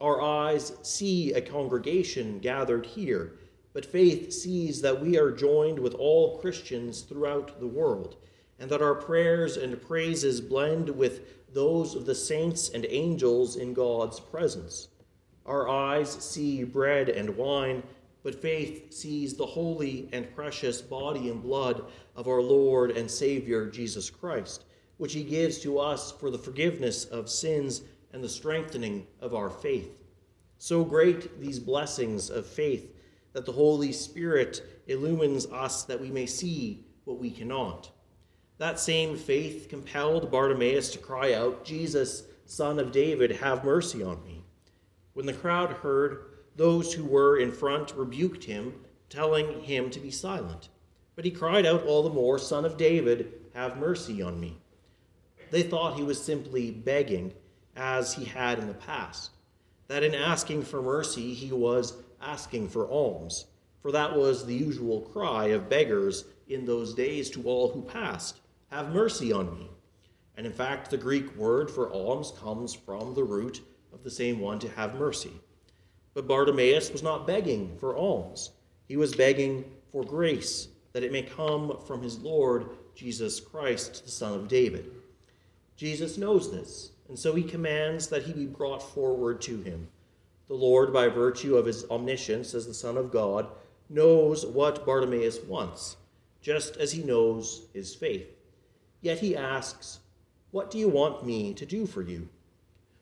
Our 0.00 0.20
eyes 0.20 0.72
see 0.82 1.32
a 1.32 1.40
congregation 1.40 2.38
gathered 2.40 2.86
here, 2.86 3.34
but 3.72 3.86
faith 3.86 4.32
sees 4.32 4.82
that 4.82 5.00
we 5.00 5.16
are 5.16 5.30
joined 5.30 5.78
with 5.78 5.94
all 5.94 6.38
Christians 6.38 7.02
throughout 7.02 7.60
the 7.60 7.66
world, 7.66 8.16
and 8.58 8.70
that 8.70 8.82
our 8.82 8.94
prayers 8.94 9.56
and 9.56 9.80
praises 9.80 10.40
blend 10.40 10.88
with 10.88 11.54
those 11.54 11.94
of 11.94 12.06
the 12.06 12.14
saints 12.14 12.70
and 12.70 12.86
angels 12.88 13.56
in 13.56 13.74
God's 13.74 14.18
presence. 14.18 14.88
Our 15.46 15.68
eyes 15.68 16.10
see 16.10 16.64
bread 16.64 17.08
and 17.08 17.36
wine, 17.36 17.82
but 18.22 18.40
faith 18.40 18.92
sees 18.92 19.34
the 19.34 19.46
holy 19.46 20.08
and 20.12 20.34
precious 20.34 20.80
body 20.80 21.28
and 21.28 21.42
blood 21.42 21.84
of 22.14 22.28
our 22.28 22.40
Lord 22.40 22.92
and 22.92 23.10
Savior 23.10 23.68
Jesus 23.68 24.10
Christ, 24.10 24.64
which 24.96 25.12
he 25.12 25.24
gives 25.24 25.58
to 25.60 25.78
us 25.78 26.12
for 26.12 26.30
the 26.30 26.38
forgiveness 26.38 27.04
of 27.04 27.28
sins 27.28 27.82
and 28.12 28.22
the 28.22 28.28
strengthening 28.28 29.06
of 29.20 29.34
our 29.34 29.50
faith. 29.50 29.90
So 30.58 30.84
great 30.84 31.40
these 31.40 31.58
blessings 31.58 32.30
of 32.30 32.46
faith 32.46 32.94
that 33.32 33.46
the 33.46 33.52
Holy 33.52 33.92
Spirit 33.92 34.62
illumines 34.86 35.46
us 35.46 35.84
that 35.84 36.00
we 36.00 36.10
may 36.10 36.26
see 36.26 36.86
what 37.04 37.18
we 37.18 37.30
cannot. 37.30 37.90
That 38.58 38.78
same 38.78 39.16
faith 39.16 39.66
compelled 39.68 40.30
Bartimaeus 40.30 40.90
to 40.92 40.98
cry 40.98 41.32
out, 41.32 41.64
Jesus, 41.64 42.24
Son 42.44 42.78
of 42.78 42.92
David, 42.92 43.32
have 43.32 43.64
mercy 43.64 44.02
on 44.02 44.22
me. 44.24 44.44
When 45.14 45.26
the 45.26 45.32
crowd 45.32 45.72
heard, 45.72 46.31
those 46.56 46.92
who 46.92 47.04
were 47.04 47.38
in 47.38 47.52
front 47.52 47.94
rebuked 47.96 48.44
him, 48.44 48.74
telling 49.08 49.62
him 49.62 49.90
to 49.90 50.00
be 50.00 50.10
silent. 50.10 50.68
But 51.14 51.24
he 51.24 51.30
cried 51.30 51.66
out 51.66 51.84
all 51.84 52.02
the 52.02 52.10
more, 52.10 52.38
Son 52.38 52.64
of 52.64 52.76
David, 52.76 53.32
have 53.54 53.76
mercy 53.76 54.22
on 54.22 54.40
me. 54.40 54.58
They 55.50 55.62
thought 55.62 55.96
he 55.96 56.02
was 56.02 56.22
simply 56.22 56.70
begging, 56.70 57.34
as 57.76 58.14
he 58.14 58.24
had 58.24 58.58
in 58.58 58.68
the 58.68 58.74
past, 58.74 59.30
that 59.88 60.02
in 60.02 60.14
asking 60.14 60.62
for 60.62 60.82
mercy 60.82 61.34
he 61.34 61.52
was 61.52 61.94
asking 62.20 62.68
for 62.68 62.88
alms, 62.88 63.46
for 63.80 63.92
that 63.92 64.16
was 64.16 64.46
the 64.46 64.54
usual 64.54 65.00
cry 65.00 65.46
of 65.46 65.68
beggars 65.68 66.24
in 66.48 66.64
those 66.64 66.94
days 66.94 67.30
to 67.30 67.42
all 67.44 67.70
who 67.70 67.82
passed 67.82 68.40
Have 68.70 68.94
mercy 68.94 69.32
on 69.32 69.54
me. 69.58 69.68
And 70.36 70.46
in 70.46 70.52
fact, 70.52 70.90
the 70.90 70.96
Greek 70.96 71.36
word 71.36 71.70
for 71.70 71.92
alms 71.92 72.32
comes 72.38 72.74
from 72.74 73.14
the 73.14 73.24
root 73.24 73.60
of 73.92 74.02
the 74.02 74.10
same 74.10 74.40
one 74.40 74.58
to 74.60 74.68
have 74.70 74.94
mercy. 74.94 75.32
But 76.14 76.26
Bartimaeus 76.26 76.90
was 76.90 77.02
not 77.02 77.26
begging 77.26 77.76
for 77.78 77.96
alms, 77.96 78.50
he 78.88 78.96
was 78.96 79.14
begging 79.14 79.64
for 79.90 80.04
grace, 80.04 80.68
that 80.92 81.02
it 81.02 81.12
may 81.12 81.22
come 81.22 81.78
from 81.86 82.02
his 82.02 82.18
Lord 82.18 82.66
Jesus 82.94 83.40
Christ, 83.40 84.04
the 84.04 84.10
Son 84.10 84.34
of 84.34 84.48
David. 84.48 84.90
Jesus 85.76 86.18
knows 86.18 86.50
this, 86.50 86.90
and 87.08 87.18
so 87.18 87.34
he 87.34 87.42
commands 87.42 88.08
that 88.08 88.22
he 88.22 88.32
be 88.32 88.46
brought 88.46 88.82
forward 88.82 89.40
to 89.42 89.62
him. 89.62 89.88
The 90.48 90.54
Lord, 90.54 90.92
by 90.92 91.08
virtue 91.08 91.56
of 91.56 91.64
his 91.66 91.84
omniscience 91.90 92.54
as 92.54 92.66
the 92.66 92.74
Son 92.74 92.96
of 92.98 93.10
God, 93.10 93.48
knows 93.88 94.44
what 94.44 94.84
Bartimaeus 94.84 95.40
wants, 95.44 95.96
just 96.42 96.76
as 96.76 96.92
he 96.92 97.02
knows 97.02 97.62
his 97.72 97.94
faith. 97.94 98.28
Yet 99.00 99.18
he 99.18 99.34
asks, 99.34 100.00
What 100.50 100.70
do 100.70 100.78
you 100.78 100.88
want 100.88 101.24
me 101.24 101.54
to 101.54 101.64
do 101.64 101.86
for 101.86 102.02
you? 102.02 102.28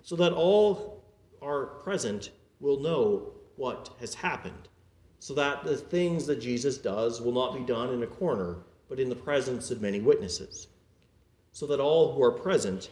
so 0.02 0.16
that 0.16 0.32
all 0.32 1.02
are 1.42 1.66
present 1.66 2.30
will 2.60 2.80
know 2.80 3.32
what 3.56 3.90
has 4.00 4.14
happened, 4.14 4.68
so 5.18 5.34
that 5.34 5.64
the 5.64 5.76
things 5.76 6.26
that 6.26 6.40
Jesus 6.40 6.78
does 6.78 7.20
will 7.20 7.32
not 7.32 7.54
be 7.54 7.60
done 7.60 7.92
in 7.92 8.02
a 8.02 8.06
corner, 8.06 8.58
but 8.88 9.00
in 9.00 9.08
the 9.08 9.16
presence 9.16 9.70
of 9.70 9.80
many 9.80 10.00
witnesses, 10.00 10.68
so 11.52 11.66
that 11.66 11.80
all 11.80 12.14
who 12.14 12.22
are 12.22 12.30
present, 12.30 12.90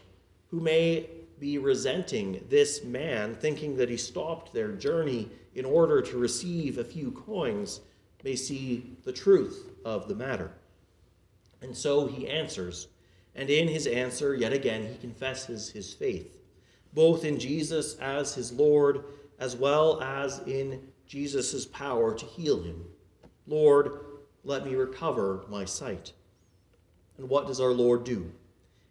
who 0.50 0.60
may 0.60 1.08
be 1.38 1.58
resenting 1.58 2.44
this 2.48 2.82
man, 2.82 3.34
thinking 3.34 3.76
that 3.76 3.90
he 3.90 3.96
stopped 3.96 4.52
their 4.52 4.72
journey 4.72 5.28
in 5.54 5.64
order 5.64 6.02
to 6.02 6.18
receive 6.18 6.78
a 6.78 6.84
few 6.84 7.10
coins, 7.12 7.80
may 8.25 8.34
see 8.34 8.96
the 9.04 9.12
truth 9.12 9.70
of 9.84 10.08
the 10.08 10.14
matter. 10.14 10.50
And 11.62 11.76
so 11.76 12.06
he 12.06 12.28
answers, 12.28 12.88
and 13.34 13.48
in 13.48 13.68
his 13.68 13.87
answer, 13.87 14.34
yet 14.34 14.52
again, 14.52 14.87
he 14.87 14.98
confesses 14.98 15.70
his 15.70 15.92
faith 15.92 16.38
both 16.92 17.25
in 17.25 17.38
Jesus 17.38 17.96
as 17.96 18.34
his 18.34 18.52
Lord, 18.52 19.04
as 19.38 19.57
well 19.57 20.00
as 20.02 20.40
in 20.47 20.80
Jesus' 21.07 21.66
power 21.66 22.14
to 22.14 22.25
heal 22.25 22.62
him. 22.62 22.85
Lord, 23.47 24.00
let 24.45 24.64
me 24.64 24.75
recover 24.75 25.45
my 25.49 25.64
sight. 25.64 26.12
And 27.16 27.28
what 27.28 27.47
does 27.47 27.61
our 27.61 27.73
Lord 27.73 28.04
do? 28.04 28.30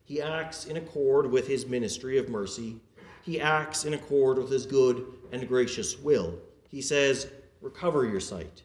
He 0.03 0.21
acts 0.21 0.65
in 0.65 0.77
accord 0.77 1.29
with 1.29 1.47
his 1.47 1.65
ministry 1.65 2.17
of 2.17 2.29
mercy. 2.29 2.77
He 3.23 3.41
acts 3.41 3.85
in 3.85 3.93
accord 3.93 4.37
with 4.37 4.49
his 4.49 4.65
good 4.65 5.05
and 5.31 5.47
gracious 5.47 5.99
will. 5.99 6.39
He 6.69 6.81
says, 6.81 7.27
Recover 7.61 8.05
your 8.05 8.19
sight. 8.19 8.63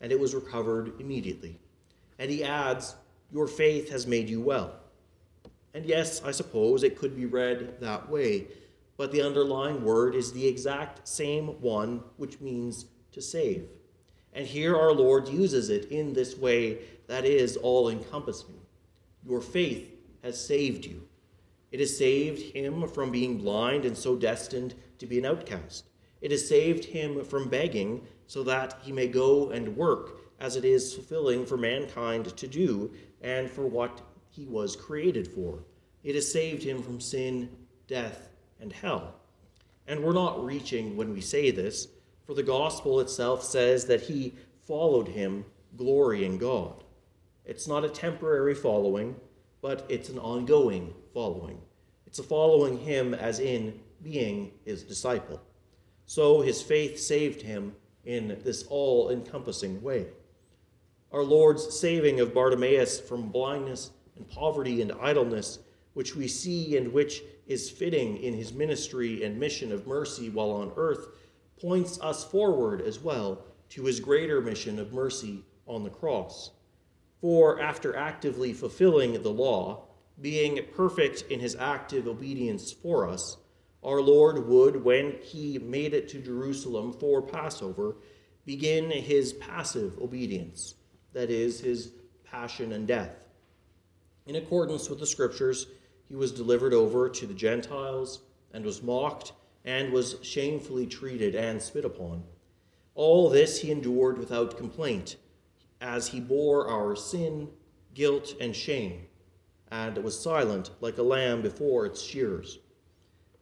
And 0.00 0.12
it 0.12 0.18
was 0.18 0.34
recovered 0.34 1.00
immediately. 1.00 1.58
And 2.18 2.30
he 2.30 2.44
adds, 2.44 2.94
Your 3.32 3.46
faith 3.46 3.90
has 3.90 4.06
made 4.06 4.28
you 4.28 4.40
well. 4.40 4.74
And 5.74 5.86
yes, 5.86 6.22
I 6.22 6.32
suppose 6.32 6.82
it 6.82 6.98
could 6.98 7.16
be 7.16 7.24
read 7.24 7.80
that 7.80 8.08
way 8.08 8.46
but 8.96 9.12
the 9.12 9.22
underlying 9.22 9.84
word 9.84 10.14
is 10.14 10.32
the 10.32 10.46
exact 10.46 11.06
same 11.06 11.60
one 11.60 12.02
which 12.16 12.40
means 12.40 12.86
to 13.12 13.22
save. 13.22 13.68
And 14.32 14.46
here 14.46 14.76
our 14.76 14.92
Lord 14.92 15.28
uses 15.28 15.68
it 15.68 15.90
in 15.90 16.12
this 16.12 16.36
way 16.36 16.78
that 17.06 17.24
is 17.24 17.56
all 17.56 17.88
encompassing. 17.88 18.60
Your 19.24 19.40
faith 19.40 19.90
has 20.22 20.42
saved 20.42 20.86
you. 20.86 21.02
It 21.70 21.80
has 21.80 21.96
saved 21.96 22.54
him 22.54 22.86
from 22.88 23.10
being 23.10 23.38
blind 23.38 23.84
and 23.84 23.96
so 23.96 24.16
destined 24.16 24.74
to 24.98 25.06
be 25.06 25.18
an 25.18 25.26
outcast. 25.26 25.86
It 26.20 26.30
has 26.30 26.46
saved 26.46 26.84
him 26.84 27.24
from 27.24 27.48
begging 27.48 28.06
so 28.26 28.42
that 28.44 28.78
he 28.82 28.92
may 28.92 29.08
go 29.08 29.50
and 29.50 29.76
work 29.76 30.20
as 30.38 30.56
it 30.56 30.64
is 30.64 30.94
fulfilling 30.94 31.46
for 31.46 31.56
mankind 31.56 32.36
to 32.36 32.46
do 32.46 32.92
and 33.20 33.50
for 33.50 33.66
what 33.66 34.00
he 34.30 34.46
was 34.46 34.76
created 34.76 35.28
for. 35.28 35.64
It 36.02 36.14
has 36.14 36.30
saved 36.30 36.62
him 36.62 36.82
from 36.82 37.00
sin, 37.00 37.48
death, 37.86 38.28
and 38.62 38.72
hell. 38.72 39.16
And 39.86 40.02
we're 40.02 40.12
not 40.12 40.42
reaching 40.42 40.96
when 40.96 41.12
we 41.12 41.20
say 41.20 41.50
this, 41.50 41.88
For 42.26 42.34
the 42.34 42.42
gospel 42.42 43.00
itself 43.00 43.42
says 43.42 43.84
that 43.86 44.02
he 44.02 44.34
followed 44.66 45.08
him, 45.08 45.44
glorying 45.76 46.38
God. 46.38 46.84
It's 47.44 47.66
not 47.66 47.84
a 47.84 47.88
temporary 47.88 48.54
following, 48.54 49.16
but 49.60 49.84
it's 49.88 50.08
an 50.08 50.18
ongoing 50.18 50.94
following. 51.12 51.60
It's 52.06 52.20
a 52.20 52.22
following 52.22 52.78
him 52.78 53.14
as 53.14 53.40
in 53.40 53.80
being 54.02 54.52
his 54.64 54.82
disciple. 54.82 55.40
So 56.06 56.40
his 56.40 56.62
faith 56.62 56.98
saved 56.98 57.42
him 57.42 57.74
in 58.04 58.38
this 58.44 58.64
all 58.68 59.10
encompassing 59.10 59.82
way. 59.82 60.06
Our 61.12 61.22
Lord's 61.22 61.78
saving 61.78 62.20
of 62.20 62.34
Bartimaeus 62.34 63.00
from 63.00 63.28
blindness 63.28 63.90
and 64.16 64.28
poverty 64.28 64.82
and 64.82 64.92
idleness, 64.92 65.58
which 65.94 66.16
we 66.16 66.28
see 66.28 66.76
and 66.76 66.92
which 66.92 67.22
is 67.46 67.70
fitting 67.70 68.16
in 68.18 68.34
his 68.34 68.52
ministry 68.52 69.24
and 69.24 69.38
mission 69.38 69.72
of 69.72 69.86
mercy 69.86 70.30
while 70.30 70.50
on 70.50 70.72
earth, 70.76 71.08
points 71.60 72.00
us 72.00 72.24
forward 72.24 72.80
as 72.80 72.98
well 73.00 73.44
to 73.70 73.84
his 73.84 74.00
greater 74.00 74.40
mission 74.40 74.78
of 74.78 74.92
mercy 74.92 75.44
on 75.66 75.84
the 75.84 75.90
cross. 75.90 76.50
For 77.20 77.60
after 77.60 77.96
actively 77.96 78.52
fulfilling 78.52 79.22
the 79.22 79.30
law, 79.30 79.84
being 80.20 80.60
perfect 80.74 81.22
in 81.30 81.40
his 81.40 81.56
active 81.56 82.06
obedience 82.06 82.72
for 82.72 83.08
us, 83.08 83.36
our 83.82 84.00
Lord 84.00 84.46
would, 84.46 84.84
when 84.84 85.16
he 85.22 85.58
made 85.58 85.94
it 85.94 86.08
to 86.10 86.20
Jerusalem 86.20 86.92
for 86.92 87.20
Passover, 87.20 87.96
begin 88.44 88.90
his 88.90 89.32
passive 89.34 89.98
obedience, 90.00 90.74
that 91.12 91.30
is, 91.30 91.60
his 91.60 91.92
passion 92.24 92.72
and 92.72 92.86
death. 92.86 93.26
In 94.26 94.36
accordance 94.36 94.88
with 94.88 95.00
the 95.00 95.06
scriptures, 95.06 95.66
he 96.12 96.16
was 96.16 96.30
delivered 96.30 96.74
over 96.74 97.08
to 97.08 97.26
the 97.26 97.32
Gentiles 97.32 98.20
and 98.52 98.66
was 98.66 98.82
mocked 98.82 99.32
and 99.64 99.90
was 99.90 100.16
shamefully 100.20 100.86
treated 100.86 101.34
and 101.34 101.62
spit 101.62 101.86
upon. 101.86 102.22
All 102.94 103.30
this 103.30 103.62
he 103.62 103.70
endured 103.70 104.18
without 104.18 104.58
complaint, 104.58 105.16
as 105.80 106.08
he 106.08 106.20
bore 106.20 106.68
our 106.68 106.94
sin, 106.94 107.48
guilt, 107.94 108.34
and 108.42 108.54
shame, 108.54 109.06
and 109.70 109.96
was 110.04 110.20
silent 110.20 110.68
like 110.82 110.98
a 110.98 111.02
lamb 111.02 111.40
before 111.40 111.86
its 111.86 112.02
shearers. 112.02 112.58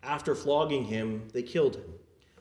After 0.04 0.36
flogging 0.36 0.84
him, 0.84 1.26
they 1.32 1.42
killed 1.42 1.74
him 1.74 1.94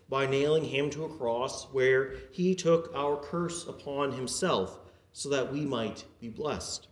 by 0.09 0.27
nailing 0.27 0.65
him 0.65 0.91
to 0.91 1.05
a 1.05 1.17
cross 1.17 1.63
where 1.71 2.13
he 2.31 2.53
took 2.53 2.91
our 2.93 3.17
curse 3.17 3.67
upon 3.67 4.11
himself 4.11 4.77
so 5.11 5.27
that 5.29 5.51
we 5.51 5.61
might 5.61 6.05
be 6.21 6.29
blessed, 6.29 6.87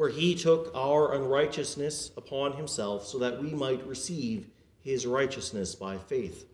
where 0.00 0.08
he 0.08 0.34
took 0.34 0.74
our 0.74 1.12
unrighteousness 1.12 2.10
upon 2.16 2.54
himself 2.54 3.06
so 3.06 3.18
that 3.18 3.38
we 3.38 3.50
might 3.50 3.86
receive 3.86 4.48
his 4.80 5.06
righteousness 5.06 5.74
by 5.74 5.98
faith. 5.98 6.46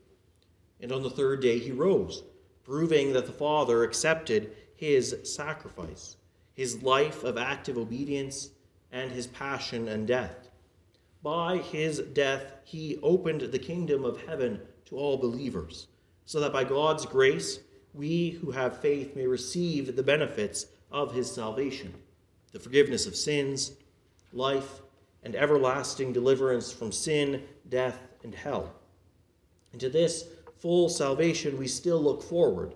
And 0.81 0.91
on 0.91 1.05
the 1.05 1.11
third 1.11 1.43
day 1.43 1.61
he 1.61 1.71
rose, 1.71 2.25
proving 2.65 3.13
that 3.13 3.25
the 3.25 3.33
Father 3.33 3.85
accepted 3.85 4.51
his 4.75 5.15
sacrifice, 5.23 6.17
his 6.55 6.83
life 6.83 7.23
of 7.23 7.39
active 7.39 7.79
obedience, 7.79 8.51
and 8.91 9.13
his 9.13 9.29
passion 9.29 9.87
and 9.87 10.09
death. 10.09 10.49
By 11.23 11.59
his 11.59 12.01
death, 12.01 12.53
he 12.65 12.99
opened 13.01 13.43
the 13.43 13.61
kingdom 13.61 14.05
of 14.05 14.27
heaven 14.27 14.61
to 14.87 14.97
all 14.97 15.19
believers, 15.19 15.87
so 16.25 16.41
that 16.41 16.53
by 16.53 16.65
God's 16.65 17.07
grace, 17.07 17.61
we 17.95 18.31
who 18.31 18.51
have 18.51 18.81
faith 18.81 19.15
may 19.15 19.29
receive 19.29 19.95
the 19.95 20.03
benefits 20.03 20.67
of 20.91 21.15
his 21.15 21.31
salvation 21.31 21.95
the 22.57 22.63
forgiveness 22.63 23.05
of 23.05 23.15
sins, 23.15 23.73
life, 24.33 24.81
and 25.23 25.37
everlasting 25.37 26.11
deliverance 26.11 26.73
from 26.73 26.91
sin, 26.91 27.43
death, 27.69 27.99
and 28.25 28.35
hell. 28.35 28.73
And 29.73 29.81
to 29.83 29.91
this 29.91 30.25
full 30.59 30.89
salvation 30.89 31.59
we 31.59 31.69
still 31.69 32.03
look 32.03 32.23
forward 32.23 32.73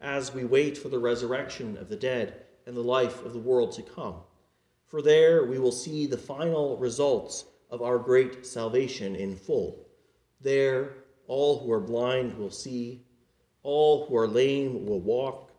as 0.00 0.32
we 0.32 0.46
wait 0.46 0.78
for 0.78 0.88
the 0.88 0.98
resurrection 0.98 1.76
of 1.76 1.90
the 1.90 1.96
dead 1.96 2.40
and 2.64 2.74
the 2.74 2.80
life 2.80 3.22
of 3.22 3.34
the 3.34 3.38
world 3.38 3.72
to 3.72 3.82
come. 3.82 4.14
For 4.86 5.02
there 5.02 5.44
we 5.44 5.58
will 5.58 5.72
see 5.72 6.06
the 6.06 6.16
final 6.16 6.78
results 6.78 7.44
of 7.70 7.82
our 7.82 7.98
great 7.98 8.46
salvation 8.46 9.14
in 9.14 9.36
full. 9.36 9.90
There, 10.40 11.04
all 11.26 11.58
who 11.58 11.70
are 11.70 11.80
blind 11.80 12.32
will 12.38 12.50
see, 12.50 13.04
all 13.62 14.06
who 14.06 14.16
are 14.16 14.26
lame 14.26 14.86
will 14.86 15.00
walk, 15.02 15.52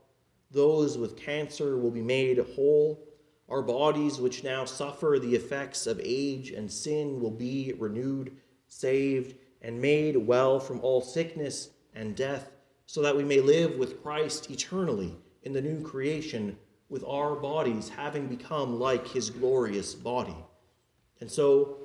those 0.50 0.98
with 0.98 1.16
cancer 1.16 1.78
will 1.78 1.92
be 1.92 2.02
made 2.02 2.40
whole, 2.56 3.06
our 3.50 3.62
bodies, 3.62 4.20
which 4.20 4.44
now 4.44 4.66
suffer 4.66 5.18
the 5.20 5.36
effects 5.36 5.88
of 5.88 6.00
age 6.04 6.52
and 6.52 6.72
sin, 6.72 7.20
will 7.20 7.32
be 7.32 7.74
renewed 7.78 8.36
saved, 8.70 9.36
and 9.62 9.82
made 9.82 10.16
well 10.16 10.60
from 10.60 10.80
all 10.82 11.02
sickness 11.02 11.72
and 11.94 12.16
death, 12.16 12.52
so 12.86 13.02
that 13.02 13.18
we 13.18 13.24
may 13.24 13.42
live 13.42 13.78
with 13.78 14.02
Christ 14.02 14.50
eternally 14.50 15.18
in 15.44 15.54
the 15.54 15.62
new 15.62 15.82
creation, 15.82 16.58
with 16.88 17.04
our 17.04 17.36
bodies 17.36 17.90
having 17.90 18.28
become 18.28 18.80
like 18.80 19.08
his 19.08 19.30
glorious 19.30 19.94
body. 19.94 20.36
And 21.20 21.30
so, 21.30 21.78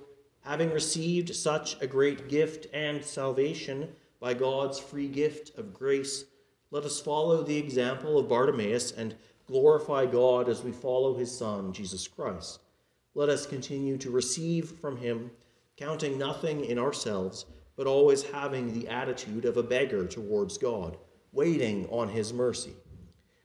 having 0.42 0.70
received 0.70 1.34
such 1.34 1.80
a 1.80 1.86
great 1.86 2.28
gift 2.28 2.66
and 2.72 3.04
salvation 3.04 3.88
by 4.20 4.34
God's 4.34 4.78
free 4.78 5.08
gift 5.08 5.58
of 5.58 5.74
grace, 5.74 6.24
let 6.70 6.84
us 6.84 7.00
follow 7.00 7.42
the 7.42 7.58
example 7.58 8.18
of 8.18 8.28
Bartimaeus 8.28 8.92
and 8.92 9.14
glorify 9.46 10.06
God 10.06 10.48
as 10.48 10.62
we 10.62 10.72
follow 10.72 11.16
his 11.16 11.36
Son, 11.36 11.72
Jesus 11.72 12.08
Christ. 12.08 12.60
Let 13.14 13.28
us 13.28 13.46
continue 13.46 13.96
to 13.98 14.10
receive 14.10 14.70
from 14.80 14.96
him 14.96 15.30
counting 15.76 16.18
nothing 16.18 16.64
in 16.64 16.78
ourselves, 16.78 17.46
but 17.76 17.86
always 17.86 18.22
having 18.22 18.72
the 18.72 18.88
attitude 18.88 19.44
of 19.44 19.56
a 19.56 19.62
beggar 19.62 20.06
towards 20.06 20.58
God, 20.58 20.96
waiting 21.32 21.86
on 21.90 22.08
his 22.08 22.32
mercy. 22.32 22.72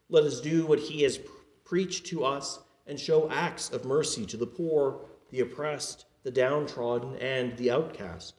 Let 0.10 0.24
us 0.24 0.42
do 0.42 0.66
what 0.66 0.80
he 0.80 1.04
has 1.04 1.20
preached 1.66 2.08
to 2.08 2.24
us 2.26 2.60
and 2.88 3.00
show 3.00 3.30
acts 3.30 3.70
of 3.72 3.86
mercy 3.86 4.26
to 4.26 4.38
the 4.38 4.48
poor, 4.48 5.06
the 5.30 5.42
oppressed, 5.42 6.06
the 6.24 6.32
downtrodden, 6.32 7.16
and 7.18 7.56
the 7.58 7.72
outcast. 7.72 8.36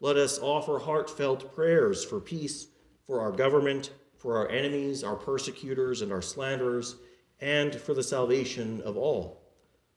Let 0.00 0.16
us 0.16 0.38
offer 0.38 0.78
heartfelt 0.78 1.54
prayers 1.54 2.04
for 2.04 2.20
peace, 2.20 2.68
for 3.06 3.20
our 3.20 3.32
government, 3.32 3.90
for 4.18 4.36
our 4.36 4.48
enemies, 4.50 5.02
our 5.02 5.16
persecutors, 5.16 6.02
and 6.02 6.12
our 6.12 6.22
slanderers, 6.22 6.96
and 7.40 7.74
for 7.74 7.94
the 7.94 8.02
salvation 8.02 8.82
of 8.82 8.96
all. 8.96 9.40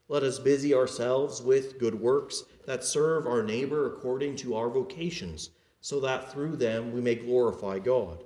Let 0.08 0.22
us 0.22 0.38
busy 0.38 0.74
ourselves 0.74 1.42
with 1.42 1.78
good 1.78 1.94
works 1.94 2.44
that 2.66 2.84
serve 2.84 3.26
our 3.26 3.42
neighbor 3.42 3.86
according 3.86 4.36
to 4.36 4.54
our 4.54 4.70
vocations, 4.70 5.50
so 5.80 5.98
that 6.00 6.30
through 6.30 6.56
them 6.56 6.92
we 6.92 7.00
may 7.00 7.16
glorify 7.16 7.78
God. 7.78 8.24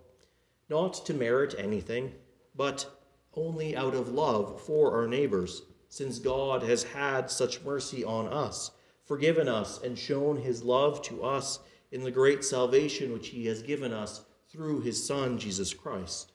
Not 0.69 1.07
to 1.07 1.15
merit 1.15 1.55
anything, 1.57 2.13
but 2.55 2.91
only 3.35 3.77
out 3.77 3.95
of 3.95 4.09
love 4.09 4.61
for 4.61 4.93
our 4.93 5.07
neighbors, 5.07 5.63
since 5.89 6.19
God 6.19 6.63
has 6.63 6.83
had 6.83 7.31
such 7.31 7.63
mercy 7.65 8.05
on 8.05 8.27
us, 8.29 8.73
forgiven 9.05 9.49
us, 9.49 9.81
and 9.81 9.99
shown 9.99 10.37
his 10.37 10.63
love 10.63 11.01
to 11.03 11.23
us 11.23 11.61
in 11.91 12.03
the 12.03 12.11
great 12.11 12.45
salvation 12.45 13.13
which 13.13 13.29
he 13.29 13.47
has 13.47 13.63
given 13.63 13.93
us 13.93 14.26
through 14.51 14.81
his 14.81 15.05
Son, 15.05 15.39
Jesus 15.39 15.73
Christ. 15.73 16.33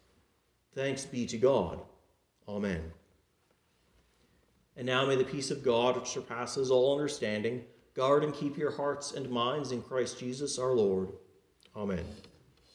Thanks 0.73 1.05
be 1.05 1.25
to 1.27 1.37
God. 1.37 1.79
Amen. 2.47 2.91
And 4.77 4.85
now 4.85 5.05
may 5.05 5.15
the 5.15 5.23
peace 5.23 5.51
of 5.51 5.63
God, 5.63 5.95
which 5.95 6.09
surpasses 6.09 6.71
all 6.71 6.97
understanding, 6.97 7.63
guard 7.93 8.23
and 8.23 8.33
keep 8.33 8.57
your 8.57 8.71
hearts 8.71 9.13
and 9.13 9.29
minds 9.29 9.71
in 9.71 9.81
Christ 9.81 10.19
Jesus 10.19 10.57
our 10.57 10.73
Lord. 10.73 11.09
Amen. 11.75 12.05